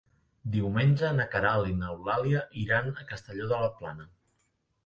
Diumenge 0.53 1.11
na 1.17 1.27
Queralt 1.35 1.69
i 1.73 1.77
n'Eulàlia 1.83 2.41
iran 2.65 2.91
a 3.03 3.07
Castelló 3.13 3.51
de 3.55 3.61
la 3.67 3.73
Plana. 3.83 4.09